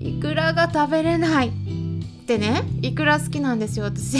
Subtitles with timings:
[0.00, 1.48] いくらが食べれない。
[1.48, 1.52] っ
[2.26, 4.18] てねいくら好きなんですよ私。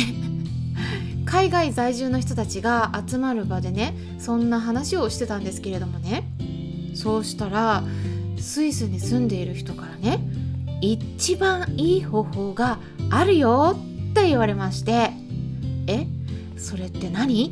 [1.24, 6.24] 海外在住の人たちが集まる場でねそんな話をしてたんですけれどもね。
[6.94, 7.84] そうしたら
[8.36, 10.18] スイスに住んでいる人からね
[10.80, 12.78] 一番いい方法が
[13.10, 13.76] あるよ
[14.10, 15.12] って言われまして。
[15.86, 16.06] え
[16.56, 17.46] それって何？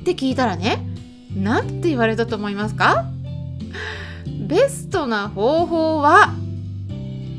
[0.00, 0.86] って聞いたらね
[1.36, 3.06] 何て言われたと思いますか？
[4.48, 6.34] ベストな方法は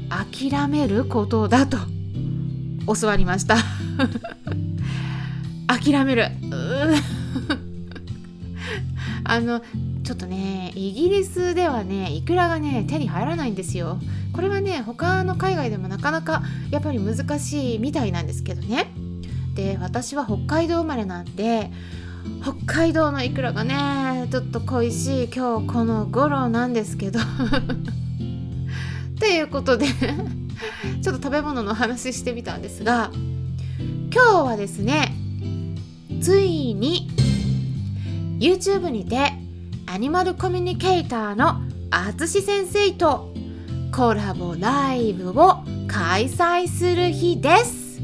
[0.10, 1.78] 諦めることだと
[2.94, 3.58] 教わりました。
[5.68, 6.28] 諦める。
[9.24, 9.62] あの
[10.04, 14.00] ちょっとねイギリスではねイクラがね手に入らないんですよ。
[14.34, 18.92] これはね他の海外でもなかなかやっぱり難しいみたいなんですけどね。
[19.56, 21.72] で私は北海道生まれなんで
[22.42, 27.20] 北海道のイクラがねちょっと恋しい今日この頃なんですけど。
[29.26, 29.88] っていうことで
[31.02, 33.10] ちょっと食べ物の話してみたんですが
[34.14, 35.16] 今日はですね
[36.22, 37.10] ついに
[38.40, 39.34] YouTube にて
[39.88, 43.34] アニマルコミュニケーターのあつし先生と
[43.92, 48.00] コラボライブを開催する日です。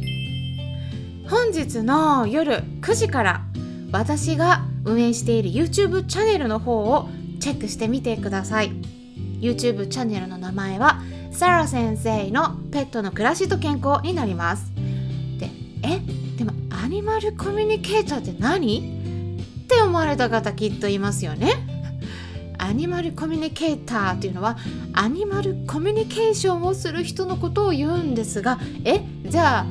[1.29, 3.41] 本日の夜9時から
[3.91, 8.80] 私が運営している YouTube チャンネルの方をチェックしてみてください。
[9.41, 11.01] YouTube チャンネルの名前は
[11.31, 14.71] サラ先生のペットの暮らしと健康になります。
[15.39, 15.49] で
[15.83, 15.99] え？
[16.37, 19.41] でもアニマルコミュニケーターって何？
[19.41, 21.53] って思われた方きっといますよね。
[22.59, 24.57] アニマルコミュニケーターっていうのは
[24.93, 29.01] アニマルコミュニケーションをする人のことを言うんですがえ？
[29.25, 29.65] じゃ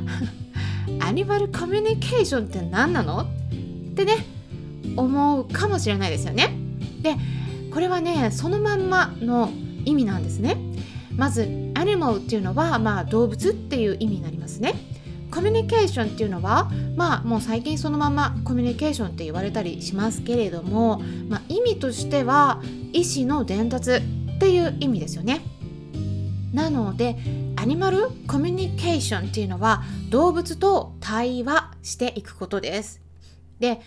[1.01, 3.21] あアニマルコミュニケーションって何なの？
[3.21, 4.27] ってね
[4.97, 6.57] 思うかもしれないですよね。
[7.03, 7.15] で
[7.73, 9.51] これはねそのまんまの
[9.85, 10.57] 意味なんですね。
[11.17, 11.43] まず
[11.75, 14.75] アニマルっていうのは、まあ、動物っていう意味になりますね。
[15.31, 22.61] コミュニケーションっていうのはまあもう最近そのままコミュニケーションって言われたりしますけれども、まあ、意味としては
[22.93, 24.03] 意思の伝達っ
[24.39, 25.41] ていう意味ですよね。
[26.53, 27.17] なので
[27.57, 33.01] アニマルコミュニケーションっていうのは動物と対話していくことです。
[33.61, 33.81] で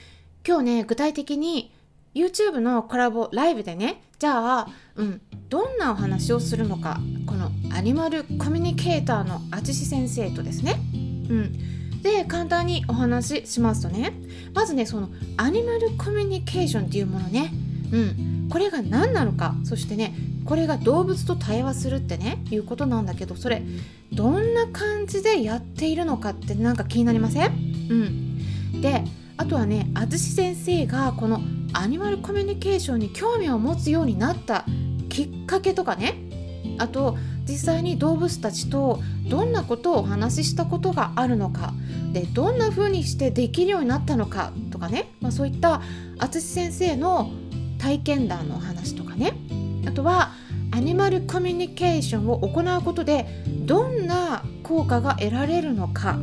[0.48, 1.74] 今日ね具体的に
[2.13, 4.01] YouTube のコラボライブでね。
[4.19, 7.00] じゃあ、うん、どんなお話をするのか。
[7.25, 14.13] このアニマルコミュニケーターの淳先生とですね、うん、で簡単にお話ししますとね。
[14.53, 17.52] まずねそのアニマルコミュニケーションっていうものね、
[17.91, 19.56] うん、これが何なのか。
[19.63, 20.13] そしてね
[20.46, 23.63] これが動物と対話するってねいうことなんだけどそれ
[24.12, 27.47] どんな感じでやっているのかってなんか気になりません？
[27.90, 29.03] うん、で
[29.38, 31.41] あとはね淳先生がこの
[31.73, 34.66] アニマルコミュニケーションに興味を持つようになった
[35.09, 36.16] きっかけとかね。
[36.78, 37.17] あと
[37.47, 41.73] 実際に動物たちとどんなことをお話ししたことがあるのか。
[42.13, 45.81] でどんな風にしてできるようになったのかとかね、まあ、そういった
[46.19, 47.31] 淳先生の
[47.79, 49.34] 体験談のお話とかね。
[49.88, 50.31] あとは
[50.72, 53.28] アニマルコミュニケーションを行うことで
[53.66, 56.17] どんな効果が得られるのか。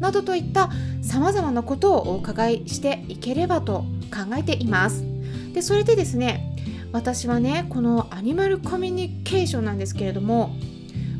[0.00, 0.70] などといった
[1.02, 3.84] さまざまなことをお伺いしていければと
[4.14, 5.04] 考えています。
[5.52, 6.54] でそれでですね
[6.92, 10.54] 私はねこのアニマルコミュニケーションなんですけれども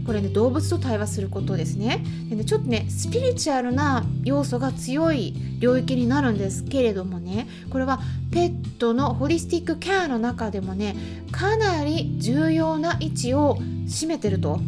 [0.06, 8.00] これね動物と対話することですねでねちょっとねスピリチュアルな要素が強い領域になるんですけれどもねこれは
[8.30, 10.94] ペットのホリスティックケアの中でもね
[11.32, 13.56] かなり重要な位置を
[13.86, 14.60] 占めてると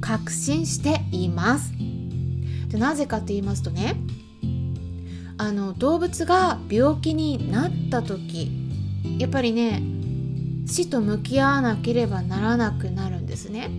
[0.00, 1.72] 確信しています
[2.68, 3.96] でなぜかって言いますとね
[5.36, 8.50] あの動物が病気になった時
[9.18, 9.82] やっぱりね
[10.66, 13.70] 死と向き合わなければならなくなるんですね。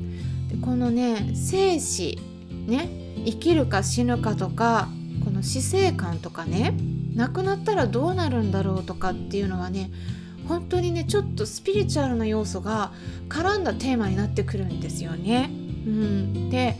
[0.49, 2.19] でこのね生死
[2.67, 2.89] ね
[3.25, 4.89] 生きるか死ぬかとか
[5.23, 6.75] この死生観とかね
[7.15, 9.89] 亡くなったらどうなるんだろうとかっていうのはね
[10.47, 12.91] 本当にねちょっとスピリチュアルな要素が
[13.29, 15.49] 絡んだテーマになってくるんですよね。
[15.87, 16.77] うん、で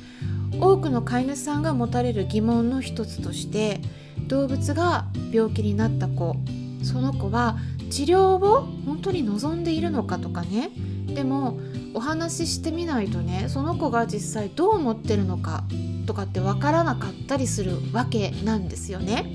[0.60, 3.82] 多くの飼い主さんが持たれる疑問の一つとして
[4.28, 6.36] 動物が病気になった子
[6.84, 7.58] その子は
[7.90, 10.70] 治療を本当に望んでいるのかとかね
[11.08, 11.60] でも
[11.94, 15.64] お話ししてみないとねその子が実際どう思ってるのか
[16.06, 19.26] とかって分からなかったりするわけなんですよね。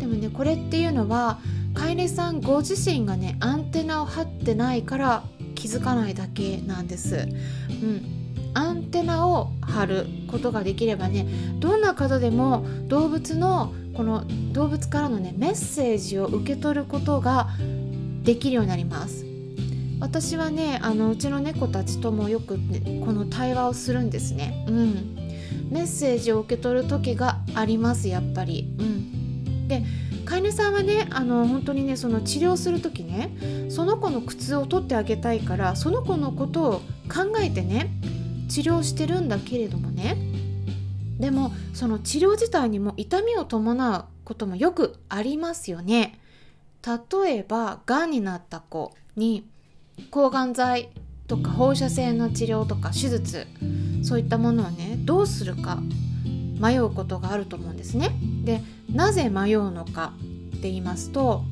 [0.00, 1.38] でもねこれっていうのは
[1.74, 5.22] 飼い主さんご自身がねアンテナを張ってないから
[5.54, 7.28] 気づかないだけなんです。
[7.70, 8.18] うん
[8.54, 11.26] アンテナを張ることができればね
[11.60, 14.22] どんな方でも動物のこの
[14.52, 17.48] 動物からのねメッセージを受け取ることが
[18.22, 19.26] できるようになります。
[19.98, 24.64] 私はねあのうちの猫たちともよく、ね、この対話をするんですね。
[24.68, 25.16] うん。
[25.72, 28.72] メッセージを受け取る時がありますやっぱり。
[28.78, 29.66] うん。
[29.66, 29.82] で
[30.24, 33.32] 飼い主さんはねあの本当にねその治療する時ね
[33.68, 36.72] その子の苦痛を取ってあげたいからその子のことを
[37.12, 37.90] 考えてね
[38.48, 40.27] 治療してるんだけれどもね
[41.18, 46.18] でもその治療自体にも痛みを伴うこともよくありますよね。
[46.86, 49.44] 例えばがんになった子に
[50.10, 50.90] 抗がん剤
[51.26, 53.46] とか放射線の治療とか手術
[54.02, 55.78] そういったものをねどうするか
[56.60, 58.10] 迷うことがあると思うんですね。
[58.44, 58.62] で
[58.92, 60.12] なぜ迷うのか
[60.56, 61.42] って言いますと、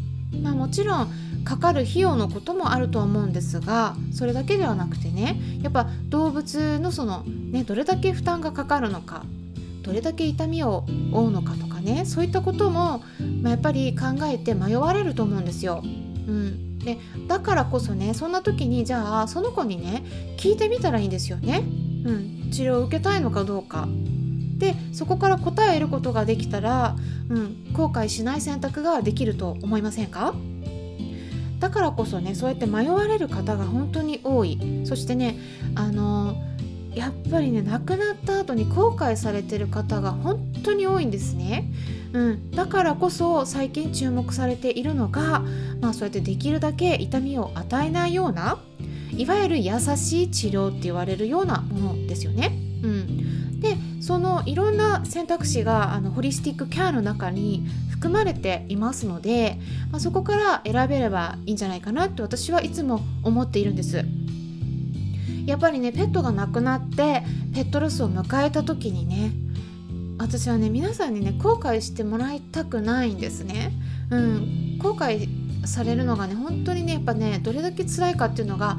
[0.42, 1.08] まあ、もちろん
[1.44, 9.24] かかる費用のこともあると思うんですがそれだけではなくてねやっぱ動物のその、ね、どれだけ負担がかかるのか
[9.86, 13.04] どれだけ痛みを負うのかとかねそういったことも、
[13.40, 15.80] まあ、やっぱり考えて迷われると思うんですよ。
[15.84, 16.98] うん、で
[17.28, 20.04] だからこそねそんな時にじゃあその子にね
[20.38, 21.62] 聞いてみたらいいんですよね。
[22.04, 23.86] うん、治療を受けたいのかどうか。
[24.58, 26.96] でそこから答えを得ることができたら、
[27.28, 30.34] うん、後悔しない選択ができると思いませんか？
[31.60, 35.38] だからこそねそうやって迷われる方が本当に多いそしてね
[35.76, 36.55] あのー
[36.96, 41.70] やっぱりね亡くなった後に後悔されてる方が本当に多いんですね。
[42.12, 45.42] うん、だからこそ最近注目されているのが、
[45.82, 48.58] まあ、そうやってできるだけ痛みを与えないような
[49.12, 52.52] いわゆる優しい治療って言われるようなものですよね。
[52.82, 59.58] うん、でそのいろんな選択肢があのホリスティックケアの中に含まれていますので、
[59.90, 64.04] まあ、そこから選べればいいんじゃないかなって私はいつも思っているんです。
[65.46, 67.22] やっぱりねペットが亡くなって
[67.54, 69.32] ペットロスを迎えた時にね
[70.18, 73.72] 私はね皆さんにね後悔してもらいたくないんですね。
[74.10, 75.28] うん、後悔
[75.66, 78.76] されるのがね本当にねやっぱねどれだけ辛いかっていうのが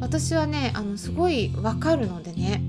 [0.00, 2.62] 私はねあのすごいわかるのでね。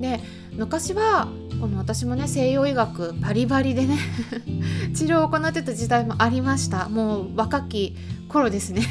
[0.00, 0.20] で
[0.54, 1.28] 昔は
[1.60, 3.98] この私もね西洋医学バリバリでね
[4.94, 6.88] 治療を行ってた時代もありました。
[6.88, 7.96] もう若き
[8.28, 8.82] 頃ですね。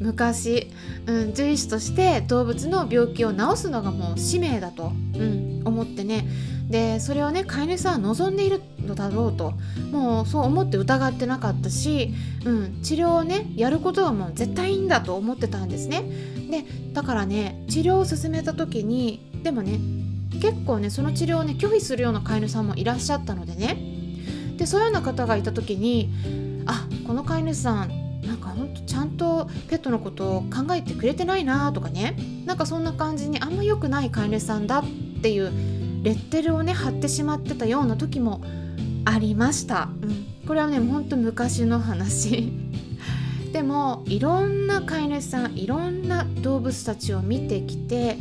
[0.00, 0.70] 昔、
[1.06, 6.26] うん、獣医師として動物の病気を治すのがもう使命だと、うん、思ってね。
[6.70, 9.54] でそれをね飼い主さんは望んでいるのだろうと
[9.90, 12.14] もうそう思って疑ってなかったし、
[12.44, 16.04] うん、治療をねやることはもう絶対いいんだと思ってたんですね。
[16.48, 19.80] でだからね治療を進めた時にでもね
[20.40, 23.76] 結構ねその治療をね拒否するような飼い主さんもいらっしゃったのでね。
[24.56, 26.10] でそういうような方がいた時に
[26.66, 27.99] あこの飼い主さん
[28.30, 32.16] なんかほんとちゃんとペットのことを考えてくれてないなとかね。
[32.46, 34.84] なんかそんな感じにあんま良くない飼い主さんだっ
[35.20, 35.50] ていう
[36.04, 38.40] レッテルをね貼ってしまってたような時も
[39.04, 42.52] ありました、うん、これはねほんと昔の話。
[43.52, 48.16] でもいろんな飼い主さんいろんな動物たちを見てきて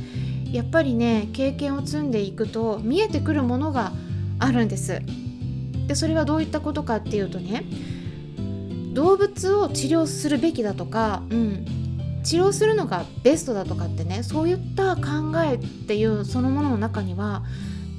[0.51, 3.91] やっぱりね経験を積んでいくと見えてくるものが
[4.39, 5.03] あるんです。
[5.85, 7.63] でそれはどういったことかっていうとね
[8.99, 11.65] 動物を治療するべきだとか、うん、
[12.21, 15.01] 治療するのがベストだとかってねそういった考
[15.41, 17.43] えっていうそのものの中には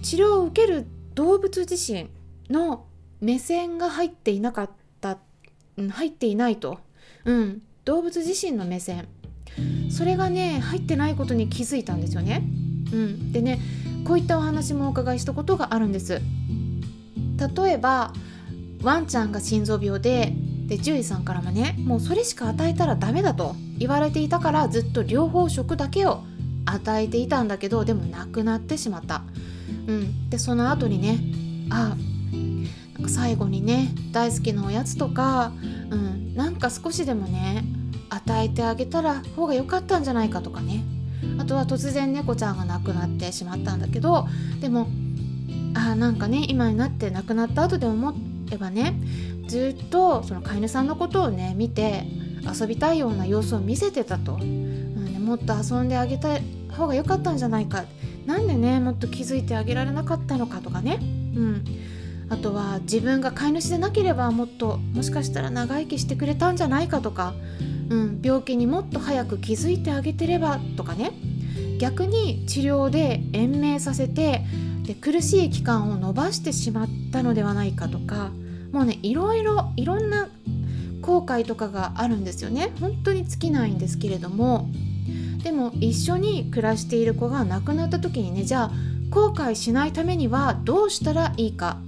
[0.02, 2.10] 治療を受ける動物自身
[2.50, 2.84] の
[3.18, 5.16] 目線が入っていなかった、
[5.90, 6.80] 入っていないと、
[7.24, 9.08] うん、動物自身の目線
[9.90, 12.42] それがね入ってないことに気づいたんですよね。
[12.92, 13.58] うん、でね
[14.06, 16.20] こういったお話もお伺いしたことがあるんです。
[17.56, 18.12] 例えば
[18.82, 20.34] ワンちゃんが心臓病で
[20.70, 26.22] で獣医さんからもねもうそれしか与えたらダメだと言われていたからずっと両方食だけを
[26.64, 29.24] 与えていたんだけどでもなくなってしまった。
[29.88, 31.18] うん、でその後にね
[31.70, 31.96] あ
[32.94, 35.52] なんか最後にね大好きなおやつとか、
[35.90, 37.64] うん、なんか少しでもね
[38.08, 40.84] 与えてあげたら方が良かったんじゃないかとかね。
[41.38, 44.26] あとは突然猫ちゃんが亡くなってしまったんだけど
[44.60, 44.88] でも
[45.74, 48.14] あなんかね今になって亡くなった後で思
[48.50, 48.94] えばね
[49.50, 52.04] ずっとその飼い主さんのことをね見て
[52.60, 56.38] 遊びたいような様子を見せてたと、うんね、もっと遊んであげた
[56.72, 57.84] 方が良かったんじゃないか。
[58.26, 61.04] なんでねもっと気づいてあげられなかったのかとかね、う
[61.40, 61.64] ん、
[62.28, 67.34] あとは自分が飼い主でなければもっともしかしたら長生きしてくれたんじゃないかとか、
[67.88, 71.10] うん、病気にもっと早く気づいてあげてればとかね。
[71.80, 74.44] 逆に治療で延命させて
[74.84, 78.30] で苦しい期間を延ばしてしまったのではないかとか。
[78.72, 80.28] もうねいろいろいろんな
[81.00, 82.72] 後悔とかがあるんですよね。
[82.80, 84.68] 本当に尽きないんですけれども。
[85.42, 88.70] でも一緒に暮らしている子が亡くなった時にねじゃあ
[89.08, 91.78] 後悔しないためにはどうしたらいいか。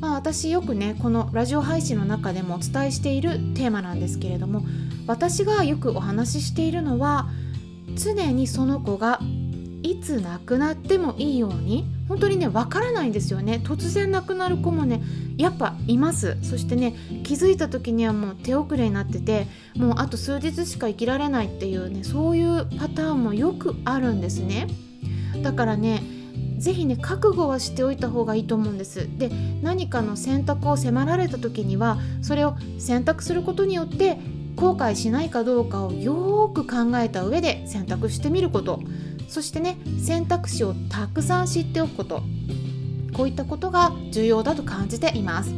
[0.00, 4.64] まあ私よくねこのラジオ配信の中でもお伝えしているテーマなんですけれども
[5.06, 7.28] 私がよくお話ししているのは
[7.94, 9.20] 常にその子が
[9.82, 13.60] いつ亡くなってもいいように本当にねわからないんですよね。
[13.64, 15.02] 突然亡くなる子もね
[15.36, 16.36] やっぱいます。
[16.42, 19.46] そしてね気づいた時にはもう手遅れになってて
[19.76, 24.68] もうあと数日しか生きられないっていうねそういうパターンもよくあるんですね。
[25.42, 26.02] だからね
[26.58, 29.08] 是非ね覚悟はしておいた方がいいと思うんです。
[29.18, 29.30] で
[29.62, 34.18] 何かの選択を迫られた時にはそれを選択することによって
[34.56, 38.80] 後悔しないかどうかをよーく考えた上で選択してみること。
[39.34, 42.22] そしてね選択肢をたくさん知っておくこと。
[43.12, 45.52] こういったことが重要だと感じています。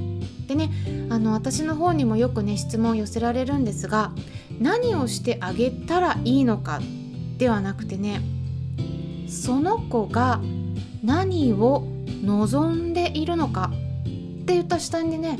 [0.47, 0.71] でね
[1.11, 4.13] あの私の方にもよくね質問寄せられるんですが
[4.59, 6.81] 何をしてあげたらいいのか
[7.37, 8.23] ではなくてね
[9.29, 10.41] その子が
[11.05, 11.85] 何を
[12.25, 13.71] 望んでいるのか
[14.41, 15.39] っていった視点でね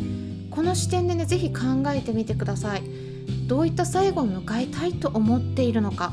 [0.51, 1.59] この視点でね是非考
[1.95, 2.83] えてみてください。
[3.47, 6.13] どういった最後を迎えたいと思っているのか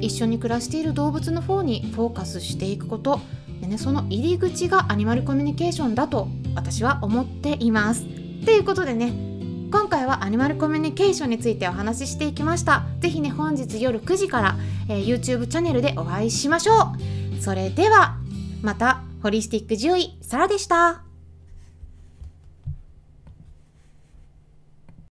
[0.00, 3.20] 一緒に暮らしている動物の方にフォーカスしていくこと
[3.60, 8.04] で、ね、その入り口がアニマルコミュニケーションだと私は思っています。
[8.44, 9.12] ということでね
[9.70, 12.84] 今回はアニマルコミュニケーションについてお話ししていきました。
[13.00, 14.56] ぜひね本日夜9時から、
[14.88, 16.92] えー、YouTube チャンネルでお会いしましょ
[17.38, 17.42] う。
[17.42, 18.16] それでは
[18.62, 21.13] またホリスティック獣医サラでした。